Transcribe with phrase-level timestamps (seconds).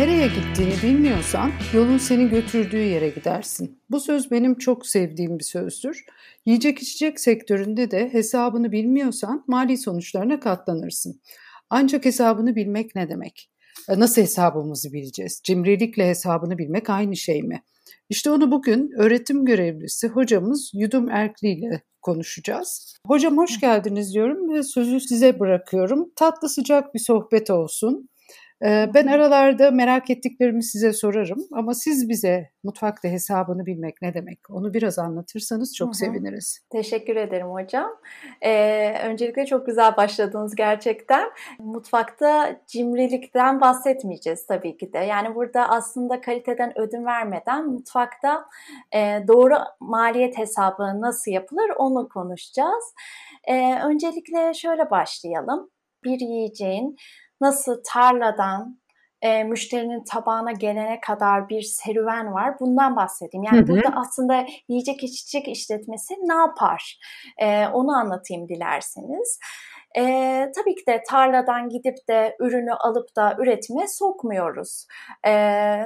[0.00, 3.82] Nereye gittiğini bilmiyorsan yolun seni götürdüğü yere gidersin.
[3.90, 6.04] Bu söz benim çok sevdiğim bir sözdür.
[6.46, 11.20] Yiyecek içecek sektöründe de hesabını bilmiyorsan mali sonuçlarına katlanırsın.
[11.70, 13.50] Ancak hesabını bilmek ne demek?
[13.88, 15.40] E, nasıl hesabımızı bileceğiz?
[15.44, 17.62] Cimrilikle hesabını bilmek aynı şey mi?
[18.08, 22.96] İşte onu bugün öğretim görevlisi hocamız Yudum Erkli ile konuşacağız.
[23.06, 26.10] Hocam hoş geldiniz diyorum ve sözü size bırakıyorum.
[26.16, 28.09] Tatlı sıcak bir sohbet olsun.
[28.62, 34.50] Ben aralarda merak ettiklerimi size sorarım ama siz bize mutfakta hesabını bilmek ne demek?
[34.50, 35.94] Onu biraz anlatırsanız çok Hı-hı.
[35.94, 36.60] seviniriz.
[36.70, 37.90] Teşekkür ederim hocam.
[38.42, 41.30] Ee, öncelikle çok güzel başladınız gerçekten.
[41.58, 44.98] Mutfakta cimrilikten bahsetmeyeceğiz tabii ki de.
[44.98, 48.44] Yani burada aslında kaliteden ödün vermeden mutfakta
[48.94, 52.84] e, doğru maliyet hesabı nasıl yapılır onu konuşacağız.
[53.48, 55.70] Ee, öncelikle şöyle başlayalım.
[56.04, 56.96] Bir yiyeceğin
[57.40, 58.80] nasıl tarladan
[59.22, 62.60] e, müşterinin tabağına gelene kadar bir serüven var.
[62.60, 63.44] Bundan bahsedeyim.
[63.44, 63.68] Yani hı hı.
[63.68, 66.98] burada aslında yiyecek içecek işletmesi ne yapar?
[67.38, 69.38] E, onu anlatayım dilerseniz.
[69.96, 70.02] E,
[70.56, 74.86] tabii ki de tarladan gidip de ürünü alıp da üretime sokmuyoruz.
[75.24, 75.32] E,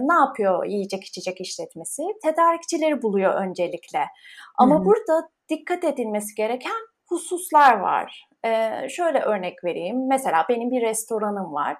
[0.01, 2.03] ne yapıyor yiyecek içecek işletmesi?
[2.23, 4.07] Tedarikçileri buluyor öncelikle.
[4.59, 8.29] Ama hı burada dikkat edilmesi gereken hususlar var.
[8.45, 10.09] Ee, şöyle örnek vereyim.
[10.09, 11.77] Mesela benim bir restoranım var.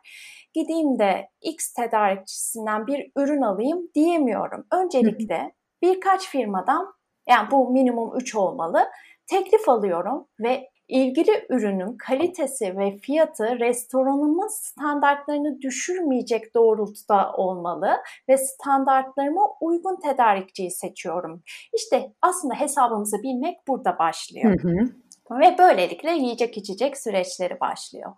[0.55, 4.67] Gideyim de X tedarikçisinden bir ürün alayım diyemiyorum.
[4.73, 6.95] Öncelikle birkaç firmadan
[7.29, 8.79] yani bu minimum 3 olmalı.
[9.27, 17.91] Teklif alıyorum ve ilgili ürünün kalitesi ve fiyatı restoranımın standartlarını düşürmeyecek doğrultuda olmalı
[18.29, 21.43] ve standartlarıma uygun tedarikçiyi seçiyorum.
[21.75, 24.55] İşte aslında hesabımızı bilmek burada başlıyor.
[24.63, 25.04] Hı hı.
[25.31, 28.13] Ve böylelikle yiyecek içecek süreçleri başlıyor.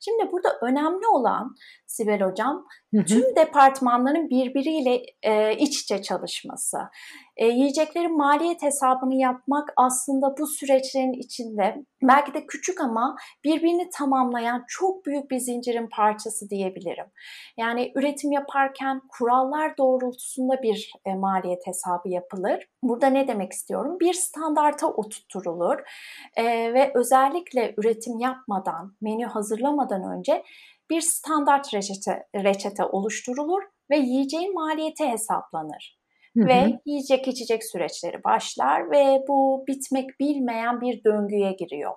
[0.00, 1.54] Şimdi burada önemli olan
[1.86, 2.66] Sibel Hocam
[3.06, 6.78] tüm departmanların birbiriyle e, iç içe çalışması.
[7.36, 14.64] E, yiyeceklerin maliyet hesabını yapmak aslında bu süreçlerin içinde belki de küçük ama birbirini tamamlayan
[14.68, 17.06] çok büyük bir zincirin parçası diyebilirim.
[17.56, 22.68] Yani üretim yaparken kurallar doğrultusunda bir e, maliyet hesabı yapılır.
[22.82, 23.96] Burada ne demek istiyorum?
[24.00, 25.78] Bir standarta oturtulur
[26.36, 26.44] e,
[26.74, 30.42] ve özellikle üretim yapmadan, menü hazırlamadan önce
[30.90, 35.98] bir standart reçete, reçete oluşturulur ve yiyeceğin maliyeti hesaplanır.
[36.36, 36.46] Hı hı.
[36.46, 41.92] Ve yiyecek içecek süreçleri başlar ve bu bitmek bilmeyen bir döngüye giriyor.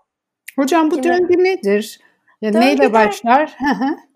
[0.59, 1.99] Hocam bu Şimdi, döngü nedir?
[2.41, 3.57] Ya döngü neyle başlar?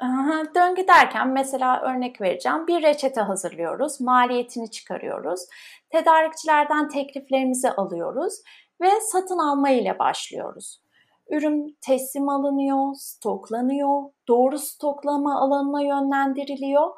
[0.01, 2.67] aha, döngü derken mesela örnek vereceğim.
[2.67, 5.41] Bir reçete hazırlıyoruz, maliyetini çıkarıyoruz.
[5.89, 8.33] Tedarikçilerden tekliflerimizi alıyoruz
[8.81, 10.84] ve satın alma ile başlıyoruz.
[11.29, 16.89] Ürün teslim alınıyor, stoklanıyor, doğru stoklama alanına yönlendiriliyor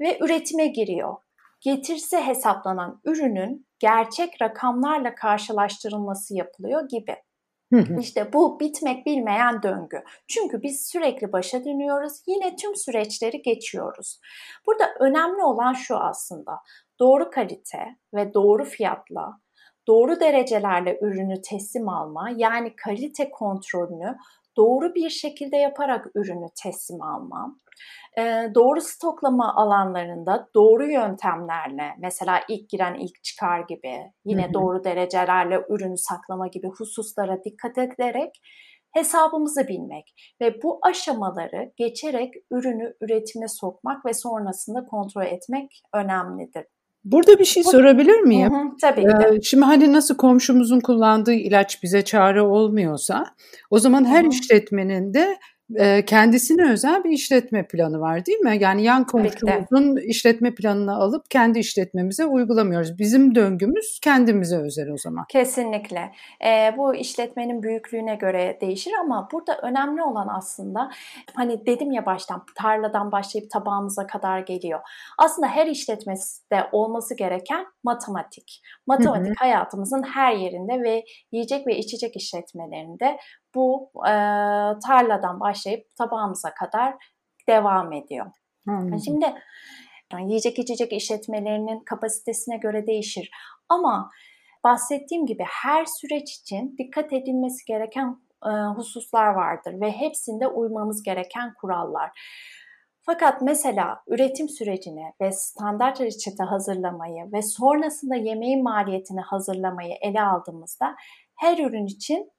[0.00, 1.16] ve üretime giriyor.
[1.60, 7.16] Getirse hesaplanan ürünün gerçek rakamlarla karşılaştırılması yapılıyor gibi.
[8.00, 10.04] İşte bu bitmek bilmeyen döngü.
[10.28, 12.12] Çünkü biz sürekli başa dönüyoruz.
[12.26, 14.20] Yine tüm süreçleri geçiyoruz.
[14.66, 16.52] Burada önemli olan şu aslında.
[17.00, 19.40] Doğru kalite ve doğru fiyatla
[19.86, 24.16] doğru derecelerle ürünü teslim alma yani kalite kontrolünü
[24.56, 27.56] doğru bir şekilde yaparak ürünü teslim alma,
[28.54, 34.54] doğru stoklama alanlarında doğru yöntemlerle mesela ilk giren ilk çıkar gibi yine hı hı.
[34.54, 38.40] doğru derecelerle ürünü saklama gibi hususlara dikkat ederek
[38.92, 46.64] hesabımızı bilmek ve bu aşamaları geçerek ürünü üretime sokmak ve sonrasında kontrol etmek önemlidir.
[47.04, 48.52] Burada bir şey sorabilir miyim?
[48.52, 49.08] Hı hı, tabii ki.
[49.08, 53.24] Ee, şimdi hani nasıl komşumuzun kullandığı ilaç bize çare olmuyorsa
[53.70, 54.30] o zaman her hı hı.
[54.30, 55.38] işletmenin de
[56.06, 58.56] kendisine özel bir işletme planı var değil mi?
[58.60, 62.98] Yani yan komşumuzun işletme planını alıp kendi işletmemize uygulamıyoruz.
[62.98, 65.24] Bizim döngümüz kendimize özel o zaman.
[65.28, 66.12] Kesinlikle.
[66.44, 70.90] E, bu işletmenin büyüklüğüne göre değişir ama burada önemli olan aslında
[71.34, 74.80] hani dedim ya baştan tarladan başlayıp tabağımıza kadar geliyor.
[75.18, 78.62] Aslında her işletmede olması gereken matematik.
[78.86, 79.34] Matematik hı hı.
[79.38, 83.18] hayatımızın her yerinde ve yiyecek ve içecek işletmelerinde
[83.54, 84.12] bu e,
[84.86, 86.94] tarladan başlayıp tabağımıza kadar
[87.48, 88.26] devam ediyor.
[88.64, 88.98] Hmm.
[89.04, 89.34] Şimdi
[90.12, 93.30] yani yiyecek içecek işletmelerinin kapasitesine göre değişir.
[93.68, 94.10] Ama
[94.64, 98.16] bahsettiğim gibi her süreç için dikkat edilmesi gereken
[98.46, 102.10] e, hususlar vardır ve hepsinde uymamız gereken kurallar.
[103.06, 110.94] Fakat mesela üretim sürecini ve standart reçete hazırlamayı ve sonrasında yemeğin maliyetini hazırlamayı ele aldığımızda
[111.36, 112.30] her ürün için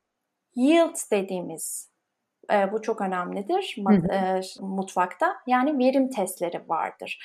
[0.55, 1.93] yield dediğimiz
[2.51, 3.75] E, bu çok önemlidir
[4.11, 5.35] e, mutfakta.
[5.47, 7.19] Yani verim testleri vardır.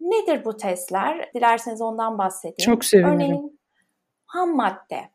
[0.00, 1.30] Nedir bu testler?
[1.34, 2.72] Dilerseniz ondan bahsedeyim.
[2.72, 3.14] Çok sevinirim.
[3.14, 3.60] Örneğin
[4.26, 5.10] ham madde,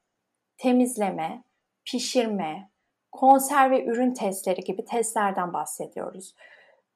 [0.57, 1.43] temizleme,
[1.85, 2.69] pişirme,
[3.11, 6.35] konserve ürün testleri gibi testlerden bahsediyoruz.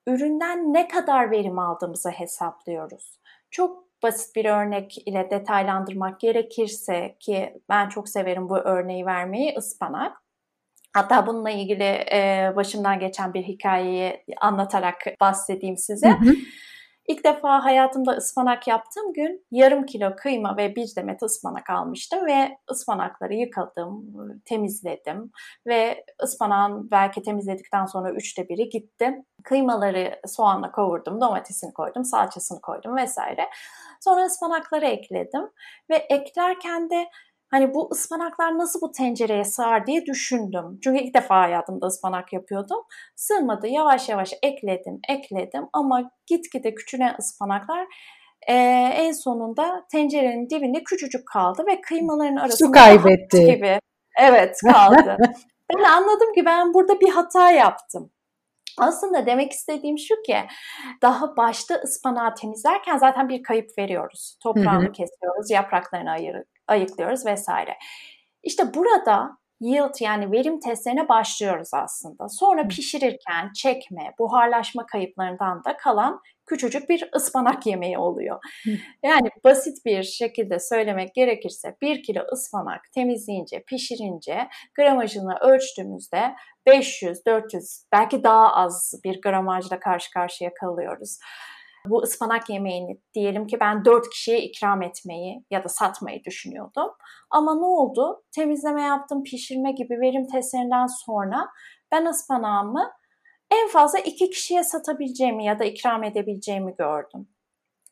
[0.07, 3.19] Üründen ne kadar verim aldığımızı hesaplıyoruz.
[3.51, 10.18] Çok basit bir örnek ile detaylandırmak gerekirse ki ben çok severim bu örneği vermeyi ıspanak.
[10.94, 16.10] Hatta bununla ilgili e, başımdan geçen bir hikayeyi anlatarak bahsedeyim size.
[16.10, 16.36] Hı hı.
[17.09, 22.57] İlk defa hayatımda ıspanak yaptığım gün yarım kilo kıyma ve bir demet ıspanak almıştım ve
[22.71, 24.13] ıspanakları yıkadım,
[24.45, 25.31] temizledim
[25.67, 29.23] ve ıspanağın belki temizledikten sonra üçte biri gitti.
[29.44, 33.50] Kıymaları soğanla kavurdum, domatesini koydum, salçasını koydum vesaire.
[34.01, 35.50] Sonra ıspanakları ekledim
[35.89, 37.09] ve eklerken de
[37.51, 40.80] hani bu ıspanaklar nasıl bu tencereye sığar diye düşündüm.
[40.84, 42.80] Çünkü ilk defa hayatımda ıspanak yapıyordum.
[43.16, 47.88] Sığmadı yavaş yavaş ekledim ekledim ama gitgide küçülen ıspanaklar
[48.48, 48.54] e,
[48.96, 53.80] en sonunda tencerenin dibinde küçücük kaldı ve kıymaların arasında su kaybetti gibi.
[54.19, 55.18] Evet kaldı.
[55.74, 58.12] ben anladım ki ben burada bir hata yaptım.
[58.80, 60.38] Aslında demek istediğim şu ki
[61.01, 64.38] daha başta ıspanağı temizlerken zaten bir kayıp veriyoruz.
[64.44, 67.77] Toprağını kesiyoruz, yapraklarını ayır, ayıklıyoruz vesaire.
[68.44, 72.30] İşte burada yield yani verim testlerine başlıyoruz aslında.
[72.30, 78.39] Sonra pişirirken çekme, buharlaşma kayıplarından da kalan küçücük bir ıspanak yemeği oluyor.
[79.04, 87.83] Yani basit bir şekilde söylemek gerekirse bir kilo ıspanak temizleyince, pişirince gramajını ölçtüğümüzde 500, 400
[87.92, 91.18] belki daha az bir gramajla karşı karşıya kalıyoruz
[91.85, 96.89] bu ıspanak yemeğini diyelim ki ben 4 kişiye ikram etmeyi ya da satmayı düşünüyordum.
[97.29, 98.23] Ama ne oldu?
[98.35, 101.49] Temizleme yaptım, pişirme gibi verim testlerinden sonra
[101.91, 102.91] ben ıspanağımı
[103.51, 107.27] en fazla 2 kişiye satabileceğimi ya da ikram edebileceğimi gördüm.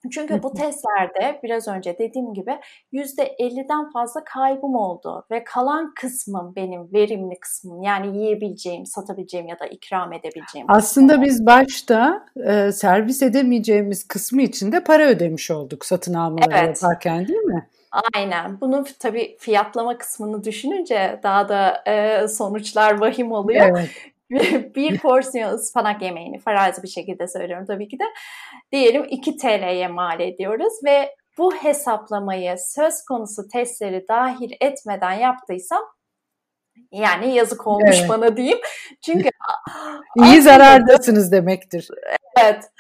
[0.09, 2.59] Çünkü bu testlerde biraz önce dediğim gibi
[2.94, 9.65] %50'den fazla kaybım oldu ve kalan kısmım benim verimli kısmım yani yiyebileceğim, satabileceğim ya da
[9.65, 10.68] ikram edebileceğim.
[10.69, 11.25] Aslında kısmım.
[11.25, 16.83] biz başta e, servis edemeyeceğimiz kısmı için de para ödemiş olduk satın almaları evet.
[16.83, 17.68] yaparken değil mi?
[18.15, 18.62] Aynen.
[18.62, 23.65] Bunun tabii fiyatlama kısmını düşününce daha da e, sonuçlar vahim oluyor.
[23.69, 23.89] Evet.
[24.75, 28.03] bir porsiyon ıspanak yemeğini farazi bir şekilde söylüyorum tabii ki de
[28.71, 35.81] diyelim 2 TL'ye mal ediyoruz ve bu hesaplamayı söz konusu testleri dahil etmeden yaptıysam
[36.91, 38.09] yani yazık olmuş evet.
[38.09, 38.59] bana diyeyim.
[39.06, 39.29] Çünkü
[40.24, 41.88] iyi zarardasınız demektir.
[42.39, 42.71] Evet.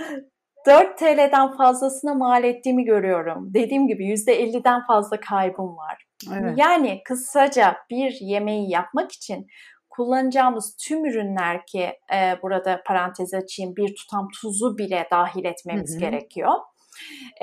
[0.67, 3.53] 4 TL'den fazlasına mal ettiğimi görüyorum.
[3.53, 6.05] Dediğim gibi %50'den fazla kaybım var.
[6.33, 6.53] Evet.
[6.57, 9.47] Yani kısaca bir yemeği yapmak için
[9.97, 15.95] kullanacağımız tüm ürünler ki e, burada parantez açayım bir tutam tuzu bile dahil etmemiz hı
[15.95, 15.99] hı.
[15.99, 16.53] gerekiyor.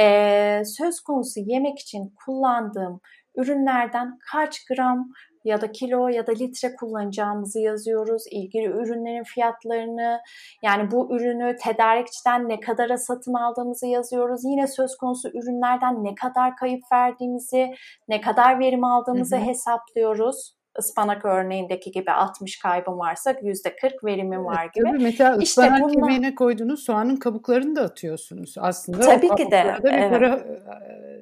[0.00, 3.00] E, söz konusu yemek için kullandığım
[3.36, 5.08] ürünlerden kaç gram
[5.44, 8.22] ya da kilo ya da litre kullanacağımızı yazıyoruz.
[8.30, 10.20] İlgili ürünlerin fiyatlarını
[10.62, 14.40] yani bu ürünü tedarikçiden ne kadara satın aldığımızı yazıyoruz.
[14.44, 17.74] Yine söz konusu ürünlerden ne kadar kayıp verdiğimizi,
[18.08, 19.44] ne kadar verim aldığımızı hı hı.
[19.44, 24.84] hesaplıyoruz ıspanak örneğindeki gibi 60 kaybım varsa %40 verimim var gibi.
[24.84, 25.94] Tabii mesela işte ıspanak bununla...
[25.94, 29.00] yemeğine koyduğunuz soğanın kabuklarını da atıyorsunuz aslında.
[29.00, 29.76] Tabii ki de.
[29.84, 30.10] bir evet.
[30.10, 30.40] para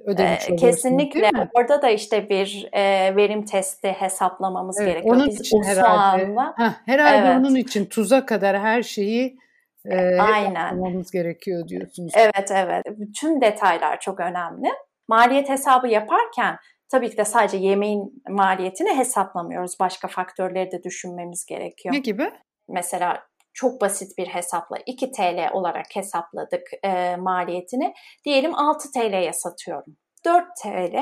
[0.04, 1.30] ödemiş ee, Kesinlikle.
[1.52, 5.16] Orada da işte bir e, verim testi hesaplamamız evet, gerekiyor.
[5.16, 7.37] Onun Biz için o herhalde, soğanla, heh, herhalde evet.
[7.38, 9.38] onun için tuza kadar her şeyi
[9.85, 11.02] e, Aynen.
[11.12, 12.12] gerekiyor diyorsunuz.
[12.16, 12.85] Evet evet.
[12.87, 14.68] Bütün detaylar çok önemli.
[15.09, 16.56] Maliyet hesabı yaparken
[16.92, 19.80] Tabii ki de sadece yemeğin maliyetini hesaplamıyoruz.
[19.80, 21.94] Başka faktörleri de düşünmemiz gerekiyor.
[21.94, 22.32] Ne gibi?
[22.68, 27.94] Mesela çok basit bir hesapla 2 TL olarak hesapladık e, maliyetini.
[28.25, 29.96] Diyelim 6 TL'ye satıyorum.
[30.25, 30.96] 4 TL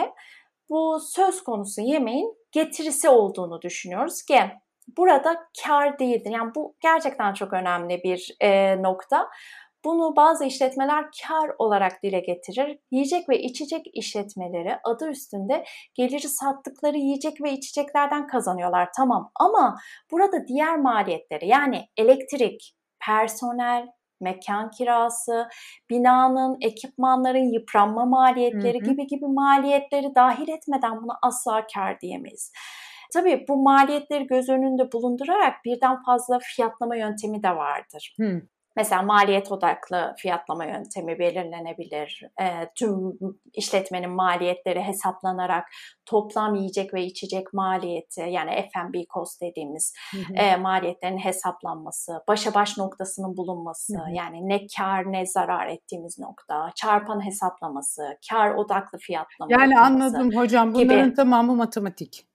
[0.69, 4.41] bu söz konusu yemeğin getirisi olduğunu düşünüyoruz ki
[4.97, 6.31] burada kar değildir.
[6.31, 9.29] Yani bu gerçekten çok önemli bir e, nokta.
[9.85, 12.79] Bunu bazı işletmeler kar olarak dile getirir.
[12.91, 19.79] Yiyecek ve içecek işletmeleri adı üstünde geliri sattıkları yiyecek ve içeceklerden kazanıyorlar tamam ama
[20.11, 22.75] burada diğer maliyetleri yani elektrik,
[23.07, 23.87] personel,
[24.21, 25.49] mekan kirası,
[25.91, 28.91] binanın, ekipmanların yıpranma maliyetleri hı hı.
[28.91, 32.53] gibi gibi maliyetleri dahil etmeden buna asla kar diyemeyiz.
[33.13, 38.15] Tabii bu maliyetleri göz önünde bulundurarak birden fazla fiyatlama yöntemi de vardır.
[38.21, 38.43] Hı.
[38.77, 42.23] Mesela maliyet odaklı fiyatlama yöntemi belirlenebilir.
[42.41, 43.19] E, tüm
[43.55, 45.65] işletmenin maliyetleri hesaplanarak
[46.07, 50.35] toplam yiyecek ve içecek maliyeti yani F&B cost dediğimiz hı hı.
[50.35, 54.15] E, maliyetlerin hesaplanması, başa baş noktasının bulunması, hı hı.
[54.15, 59.53] yani ne kar ne zarar ettiğimiz nokta, çarpan hesaplaması, kar odaklı fiyatlama.
[59.53, 61.15] Yani anladım hocam bunların gibi.
[61.15, 62.27] tamamı matematik.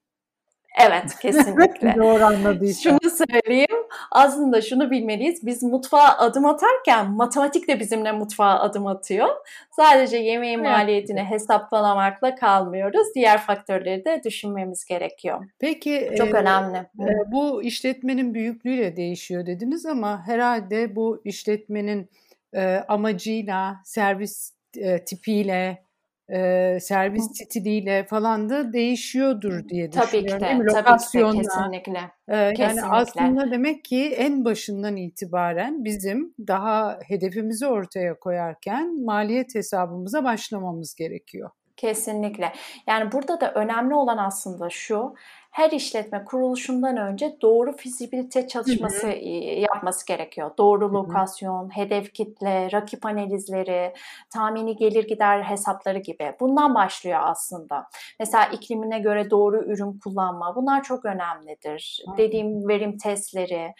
[0.76, 1.94] Evet kesinlikle.
[1.96, 2.98] Doğru anladıysam.
[3.02, 9.28] Şunu söyleyeyim aslında şunu bilmeliyiz biz mutfağa adım atarken matematik de bizimle mutfağa adım atıyor.
[9.76, 10.70] Sadece yemeğin evet.
[10.70, 13.06] maliyetini hesaplamakla kalmıyoruz.
[13.14, 15.46] Diğer faktörleri de düşünmemiz gerekiyor.
[15.58, 16.76] Peki çok e, önemli.
[16.76, 22.10] E, bu işletmenin büyüklüğüyle değişiyor dediniz ama herhalde bu işletmenin
[22.54, 25.85] e, amacıyla, servis e, tipiyle,
[26.28, 30.10] e, servis stiliyle falan da değişiyordur diye düşünüyorum.
[30.10, 32.10] Tabii ki de, tabii ki de kesinlikle.
[32.28, 32.88] E, yani kesinlikle.
[32.88, 41.50] aslında demek ki en başından itibaren bizim daha hedefimizi ortaya koyarken maliyet hesabımıza başlamamız gerekiyor.
[41.76, 42.52] Kesinlikle.
[42.86, 45.14] Yani burada da önemli olan aslında şu,
[45.56, 49.60] her işletme kuruluşundan önce doğru fizibilite çalışması hı hı.
[49.60, 50.50] yapması gerekiyor.
[50.58, 51.70] Doğru lokasyon, hı hı.
[51.70, 53.94] hedef kitle, rakip analizleri,
[54.34, 56.34] tahmini gelir gider hesapları gibi.
[56.40, 57.86] Bundan başlıyor aslında.
[58.20, 60.56] Mesela iklimine göre doğru ürün kullanma.
[60.56, 62.04] Bunlar çok önemlidir.
[62.06, 62.16] Hı.
[62.16, 63.72] Dediğim verim testleri.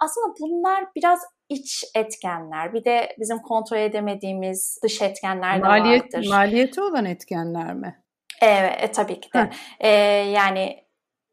[0.00, 2.74] Aslında bunlar biraz iç etkenler.
[2.74, 6.28] Bir de bizim kontrol edemediğimiz dış etkenler de Maliyet, vardır.
[6.28, 8.02] Maliyeti olan etkenler mi?
[8.42, 9.50] Evet, e, tabii ki de.
[9.80, 9.88] E,
[10.30, 10.85] yani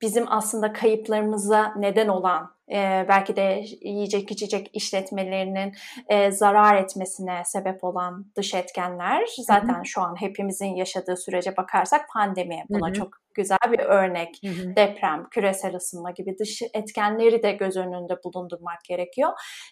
[0.03, 5.74] bizim aslında kayıplarımıza neden olan e, belki de yiyecek içecek işletmelerinin
[6.10, 9.86] e, zarar etmesine sebep olan dış etkenler zaten Hı-hı.
[9.86, 12.93] şu an hepimizin yaşadığı sürece bakarsak pandemi buna Hı-hı.
[12.93, 14.39] çok güzel bir örnek.
[14.43, 14.75] Hı-hı.
[14.75, 19.31] Deprem, küresel ısınma gibi dış etkenleri de göz önünde bulundurmak gerekiyor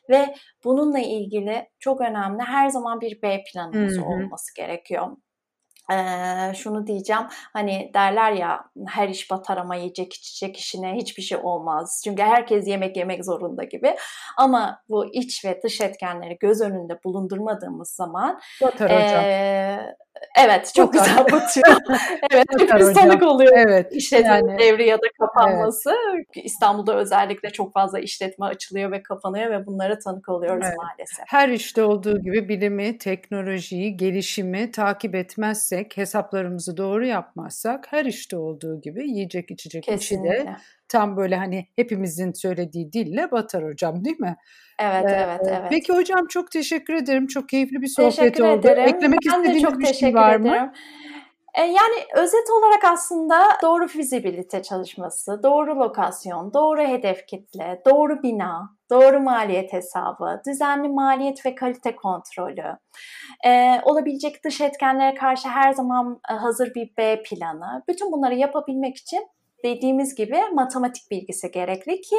[0.10, 4.06] ve bununla ilgili çok önemli her zaman bir B planımız Hı-hı.
[4.06, 5.08] olması gerekiyor.
[5.92, 11.38] Ee, şunu diyeceğim hani derler ya her iş batar ama yiyecek içecek işine hiçbir şey
[11.44, 12.02] olmaz.
[12.04, 13.96] Çünkü herkes yemek yemek zorunda gibi.
[14.38, 19.24] Ama bu iç ve dış etkenleri göz önünde bulundurmadığımız zaman batar e, hocam.
[20.40, 21.08] Evet çok Batar.
[21.08, 21.78] güzel batıyor.
[22.32, 23.52] evet hepimiz tanık oluyor.
[23.56, 23.92] Evet.
[23.92, 25.96] İşletme yani, devri ya da kapanması.
[26.16, 26.28] Evet.
[26.46, 30.78] İstanbul'da özellikle çok fazla işletme açılıyor ve kapanıyor ve bunlara tanık oluyoruz evet.
[30.78, 31.26] maalesef.
[31.28, 38.82] Her işte olduğu gibi bilimi, teknolojiyi, gelişimi takip etmezsek, hesaplarımızı doğru yapmazsak her işte olduğu
[38.82, 40.36] gibi yiyecek içecek Kesinlikle.
[40.36, 40.56] işi de
[40.92, 44.38] tam böyle hani hepimizin söylediği dille batar hocam değil mi?
[44.80, 45.68] Evet, ee, evet, evet.
[45.70, 47.28] Peki hocam çok teşekkür ederim.
[47.28, 48.68] Çok keyifli bir sohbet teşekkür oldu.
[48.68, 48.96] Ederim.
[48.96, 50.62] Eklemek ben istediğiniz çok bir şey var ederim.
[50.62, 50.74] mı?
[51.58, 59.20] Yani özet olarak aslında doğru fizibilite çalışması, doğru lokasyon, doğru hedef kitle, doğru bina, doğru
[59.20, 62.78] maliyet hesabı, düzenli maliyet ve kalite kontrolü,
[63.46, 67.84] ee, olabilecek dış etkenlere karşı her zaman hazır bir B planı.
[67.88, 69.28] Bütün bunları yapabilmek için
[69.64, 72.16] dediğimiz gibi matematik bilgisi gerekli ki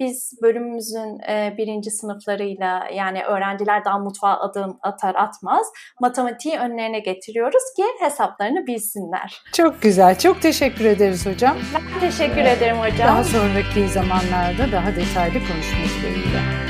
[0.00, 5.66] biz bölümümüzün e, birinci sınıflarıyla yani öğrenciler daha mutfağa adım atar atmaz
[6.00, 9.42] matematiği önlerine getiriyoruz ki hesaplarını bilsinler.
[9.52, 10.18] Çok güzel.
[10.18, 11.56] Çok teşekkür ederiz hocam.
[11.74, 13.08] Ben teşekkür ederim hocam.
[13.08, 16.61] Daha sonraki zamanlarda daha detaylı konuşmak dileğiyle.